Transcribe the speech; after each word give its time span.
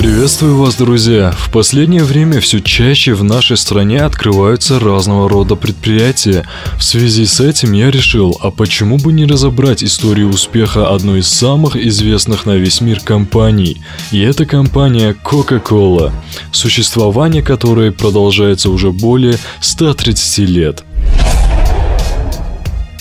Приветствую 0.00 0.56
вас, 0.56 0.76
друзья! 0.76 1.30
В 1.30 1.52
последнее 1.52 2.02
время 2.04 2.40
все 2.40 2.60
чаще 2.60 3.12
в 3.12 3.22
нашей 3.22 3.58
стране 3.58 4.00
открываются 4.00 4.80
разного 4.80 5.28
рода 5.28 5.56
предприятия. 5.56 6.46
В 6.78 6.82
связи 6.82 7.26
с 7.26 7.38
этим 7.38 7.72
я 7.72 7.90
решил, 7.90 8.34
а 8.40 8.50
почему 8.50 8.96
бы 8.96 9.12
не 9.12 9.26
разобрать 9.26 9.84
историю 9.84 10.30
успеха 10.30 10.88
одной 10.94 11.18
из 11.18 11.28
самых 11.28 11.76
известных 11.76 12.46
на 12.46 12.56
весь 12.56 12.80
мир 12.80 13.00
компаний. 13.00 13.82
И 14.10 14.20
это 14.20 14.46
компания 14.46 15.14
Coca-Cola, 15.22 16.12
существование 16.50 17.42
которой 17.42 17.92
продолжается 17.92 18.70
уже 18.70 18.92
более 18.92 19.36
130 19.60 20.38
лет. 20.48 20.82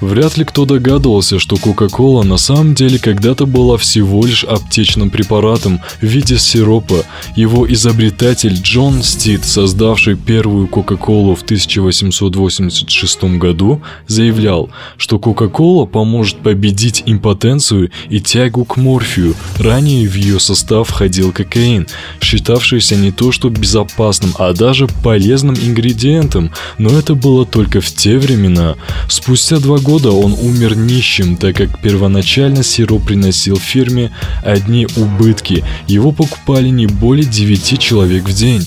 Вряд 0.00 0.38
ли 0.38 0.44
кто 0.44 0.64
догадывался, 0.64 1.38
что 1.38 1.56
Кока-Кола 1.56 2.22
на 2.22 2.38
самом 2.38 2.74
деле 2.74 2.98
когда-то 2.98 3.44
была 3.44 3.76
всего 3.76 4.24
лишь 4.24 4.44
аптечным 4.44 5.10
препаратом 5.10 5.80
в 6.00 6.06
виде 6.06 6.38
сиропа. 6.38 7.04
Его 7.36 7.70
изобретатель 7.70 8.54
Джон 8.54 9.02
Стит, 9.02 9.44
создавший 9.44 10.16
первую 10.16 10.68
Кока-Колу 10.68 11.34
в 11.34 11.42
1886 11.42 13.24
году, 13.38 13.82
заявлял, 14.06 14.70
что 14.96 15.18
Кока-Кола 15.18 15.84
поможет 15.84 16.38
победить 16.38 17.02
импотенцию 17.04 17.90
и 18.08 18.20
тягу 18.20 18.64
к 18.64 18.78
морфию. 18.78 19.34
Ранее 19.58 20.08
в 20.08 20.14
ее 20.14 20.40
состав 20.40 20.88
входил 20.88 21.30
кокаин, 21.30 21.86
считавшийся 22.22 22.96
не 22.96 23.12
то 23.12 23.32
что 23.32 23.50
безопасным, 23.50 24.32
а 24.38 24.54
даже 24.54 24.86
полезным 25.02 25.56
ингредиентом, 25.56 26.52
но 26.78 26.90
это 26.98 27.14
было 27.14 27.44
только 27.44 27.82
в 27.82 27.94
те 27.94 28.16
времена. 28.16 28.76
Спустя 29.08 29.58
два 29.58 29.76
года 29.78 29.89
года 29.90 30.12
он 30.12 30.34
умер 30.34 30.76
нищим, 30.76 31.36
так 31.36 31.56
как 31.56 31.80
первоначально 31.80 32.62
сироп 32.62 33.06
приносил 33.06 33.56
фирме 33.56 34.12
одни 34.44 34.86
убытки. 34.96 35.64
Его 35.88 36.12
покупали 36.12 36.68
не 36.68 36.86
более 36.86 37.24
9 37.24 37.76
человек 37.80 38.22
в 38.22 38.32
день. 38.32 38.64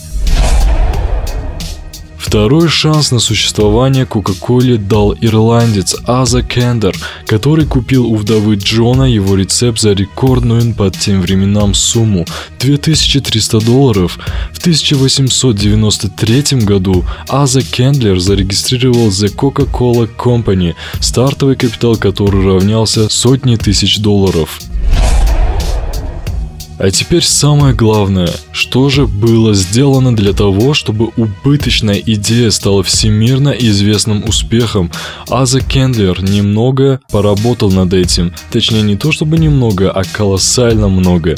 Второй 2.34 2.68
шанс 2.68 3.12
на 3.12 3.20
существование 3.20 4.08
Кока-Коле 4.08 4.78
дал 4.78 5.14
ирландец 5.14 5.96
Аза 6.08 6.42
Кендер, 6.42 6.98
который 7.28 7.68
купил 7.68 8.08
у 8.08 8.16
вдовы 8.16 8.56
Джона 8.56 9.04
его 9.04 9.36
рецепт 9.36 9.80
за 9.80 9.94
рекордную 9.94 10.74
под 10.74 10.98
тем 10.98 11.22
временам 11.22 11.76
сумму 11.76 12.26
2300 12.60 13.60
долларов. 13.60 14.18
В 14.52 14.58
1893 14.58 16.62
году 16.62 17.06
Аза 17.30 17.62
Кендлер 17.62 18.20
зарегистрировал 18.20 19.10
The 19.10 19.32
Coca-Cola 19.32 20.10
Company, 20.18 20.74
стартовый 21.02 21.56
капитал 21.56 21.98
который 21.98 22.44
равнялся 22.44 23.10
сотне 23.10 23.58
тысяч 23.58 24.00
долларов. 24.00 24.60
А 26.80 26.90
теперь 26.90 27.24
самое 27.24 27.76
главное, 27.76 28.30
что 28.52 28.90
же 28.90 29.06
было 29.06 29.54
сделано 29.54 30.16
для 30.16 30.34
того, 30.34 30.74
чтобы 30.74 31.12
убыточная 31.18 32.02
идея 32.06 32.50
стала 32.50 32.82
всемирно 32.82 33.50
известным 33.50 34.24
успехом? 34.28 34.92
Аза 35.30 35.62
Кендлер 35.62 36.24
немного 36.24 37.00
поработал 37.12 37.72
над 37.72 37.94
этим, 37.94 38.34
точнее 38.52 38.82
не 38.82 38.96
то 38.96 39.12
чтобы 39.12 39.38
немного, 39.38 39.92
а 39.92 40.04
колоссально 40.04 40.88
много, 40.88 41.36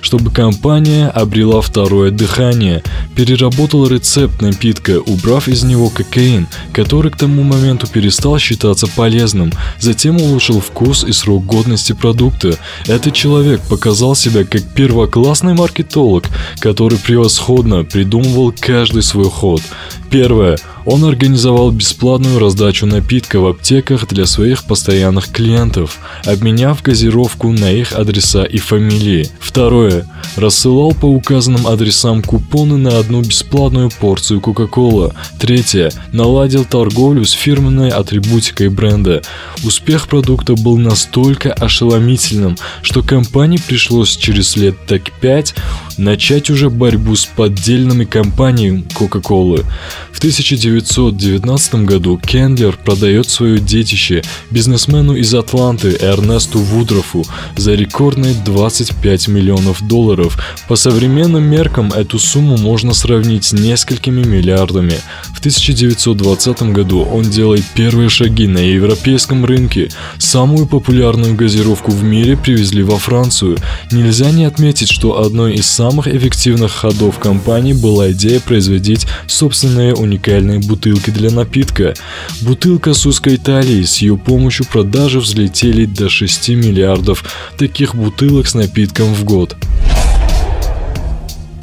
чтобы 0.00 0.30
компания 0.30 1.08
обрела 1.08 1.60
второе 1.60 2.10
дыхание, 2.10 2.82
переработал 3.14 3.86
рецепт 3.86 4.40
напитка, 4.40 5.00
убрав 5.00 5.48
из 5.48 5.64
него 5.64 5.90
кокаин, 5.90 6.48
который 6.72 7.10
к 7.10 7.16
тому 7.16 7.42
моменту 7.42 7.86
перестал 7.86 8.38
считаться 8.38 8.86
полезным, 8.86 9.52
затем 9.78 10.16
улучшил 10.16 10.60
вкус 10.60 11.04
и 11.04 11.12
срок 11.12 11.44
годности 11.44 11.92
продукта. 11.92 12.56
Этот 12.86 13.12
человек 13.12 13.60
показал 13.68 14.14
себя 14.14 14.44
как 14.44 14.62
первоклассный 14.78 15.54
маркетолог, 15.54 16.26
который 16.60 16.98
превосходно 16.98 17.82
придумывал 17.82 18.54
каждый 18.56 19.02
свой 19.02 19.28
ход. 19.28 19.60
Первое. 20.08 20.56
Он 20.86 21.04
организовал 21.04 21.70
бесплатную 21.70 22.38
раздачу 22.38 22.86
напитка 22.86 23.40
в 23.40 23.46
аптеках 23.46 24.08
для 24.08 24.24
своих 24.24 24.64
постоянных 24.64 25.30
клиентов, 25.30 25.98
обменяв 26.24 26.82
газировку 26.82 27.52
на 27.52 27.70
их 27.70 27.92
адреса 27.92 28.44
и 28.44 28.56
фамилии. 28.56 29.28
Второе. 29.38 30.06
Рассылал 30.36 30.94
по 30.94 31.04
указанным 31.04 31.66
адресам 31.66 32.22
купоны 32.22 32.78
на 32.78 32.98
одну 32.98 33.20
бесплатную 33.20 33.90
порцию 33.90 34.40
Coca-Cola. 34.40 35.12
Третье. 35.38 35.90
Наладил 36.12 36.64
торговлю 36.64 37.26
с 37.26 37.32
фирменной 37.32 37.90
атрибутикой 37.90 38.70
бренда. 38.70 39.20
Успех 39.64 40.08
продукта 40.08 40.54
был 40.54 40.78
настолько 40.78 41.52
ошеломительным, 41.52 42.56
что 42.80 43.02
компании 43.02 43.58
пришлось 43.58 44.16
через 44.16 44.56
лет 44.56 44.67
так 44.72 45.10
5 45.20 45.54
начать 45.98 46.48
уже 46.50 46.70
борьбу 46.70 47.16
с 47.16 47.26
поддельными 47.26 48.04
компаниями 48.04 48.84
Coca-Cola. 48.94 49.64
В 50.12 50.18
1919 50.18 51.86
году 51.86 52.18
Кендлер 52.18 52.76
продает 52.76 53.28
свое 53.28 53.58
детище 53.58 54.22
бизнесмену 54.50 55.14
из 55.14 55.32
Атланты 55.34 55.96
Эрнесту 56.00 56.58
Вудрофу 56.58 57.24
за 57.56 57.74
рекордные 57.74 58.34
25 58.44 59.28
миллионов 59.28 59.86
долларов. 59.86 60.40
По 60.66 60.76
современным 60.76 61.44
меркам 61.44 61.92
эту 61.92 62.18
сумму 62.18 62.56
можно 62.56 62.94
сравнить 62.94 63.44
с 63.44 63.52
несколькими 63.52 64.24
миллиардами. 64.24 64.94
В 65.38 65.40
1920 65.40 66.62
году 66.72 67.02
он 67.04 67.22
делает 67.22 67.64
первые 67.76 68.08
шаги 68.08 68.48
на 68.48 68.58
европейском 68.58 69.44
рынке. 69.44 69.88
Самую 70.18 70.66
популярную 70.66 71.36
газировку 71.36 71.92
в 71.92 72.02
мире 72.02 72.36
привезли 72.36 72.82
во 72.82 72.98
Францию. 72.98 73.56
Нельзя 73.92 74.32
не 74.32 74.46
отметить, 74.46 74.90
что 74.90 75.22
одной 75.22 75.54
из 75.54 75.66
самых 75.66 76.08
эффективных 76.08 76.72
ходов 76.72 77.20
компании 77.20 77.72
была 77.72 78.10
идея 78.10 78.40
производить 78.40 79.06
собственные 79.28 79.94
уникальные 79.94 80.58
бутылки 80.58 81.10
для 81.10 81.30
напитка. 81.30 81.94
Бутылка 82.40 82.92
с 82.92 83.06
узкой 83.06 83.36
талией, 83.36 83.86
с 83.86 83.98
ее 83.98 84.16
помощью 84.16 84.66
продажи 84.66 85.20
взлетели 85.20 85.84
до 85.84 86.08
6 86.08 86.48
миллиардов 86.48 87.24
таких 87.56 87.94
бутылок 87.94 88.48
с 88.48 88.54
напитком 88.54 89.14
в 89.14 89.22
год. 89.22 89.54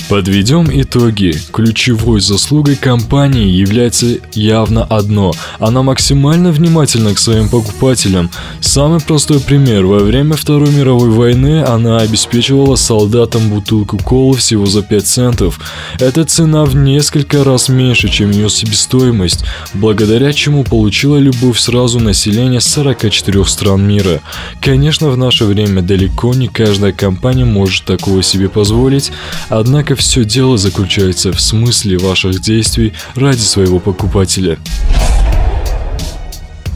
Подведем 0.07 0.69
итоги. 0.71 1.33
Ключевой 1.51 2.21
заслугой 2.21 2.75
компании 2.75 3.47
является 3.47 4.19
явно 4.33 4.83
одно. 4.83 5.33
Она 5.57 5.81
максимально 5.81 6.51
внимательна 6.51 7.15
к 7.15 7.19
своим 7.19 7.49
покупателям. 7.49 8.29
Самый 8.59 8.99
простой 8.99 9.39
пример. 9.39 9.85
Во 9.85 9.97
время 9.97 10.35
Второй 10.35 10.69
мировой 10.69 11.09
войны 11.09 11.63
она 11.63 11.97
обеспечивала 11.97 12.75
солдатам 12.75 13.49
бутылку 13.49 13.97
колы 13.97 14.37
всего 14.37 14.67
за 14.67 14.83
5 14.83 15.07
центов. 15.07 15.59
Эта 15.99 16.23
цена 16.23 16.65
в 16.65 16.75
несколько 16.75 17.43
раз 17.43 17.67
меньше, 17.67 18.07
чем 18.07 18.29
ее 18.29 18.49
себестоимость, 18.49 19.43
благодаря 19.73 20.33
чему 20.33 20.63
получила 20.63 21.17
любовь 21.17 21.59
сразу 21.59 21.99
населения 21.99 22.61
44 22.61 23.43
стран 23.45 23.87
мира. 23.87 24.21
Конечно, 24.61 25.09
в 25.09 25.17
наше 25.17 25.45
время 25.45 25.81
далеко 25.81 26.35
не 26.35 26.47
каждая 26.47 26.91
компания 26.91 27.45
может 27.45 27.85
такого 27.85 28.21
себе 28.21 28.49
позволить, 28.49 29.11
однако 29.49 29.94
все 29.95 30.23
дело 30.23 30.57
заключается 30.57 31.31
в 31.31 31.39
смысле 31.39 31.97
ваших 31.97 32.41
действий 32.41 32.93
ради 33.15 33.41
своего 33.41 33.79
покупателя. 33.79 34.57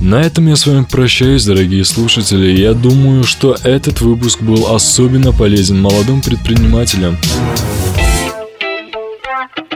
На 0.01 0.21
этом 0.21 0.47
я 0.47 0.55
с 0.55 0.65
вами 0.65 0.85
прощаюсь, 0.89 1.43
дорогие 1.43 1.83
слушатели. 1.83 2.57
Я 2.57 2.73
думаю, 2.73 3.25
что 3.25 3.57
этот 3.63 3.99
выпуск 3.99 4.41
был 4.41 4.73
особенно 4.73 5.33
полезен 5.33 5.81
молодым 5.81 6.21
предпринимателям. 6.21 7.17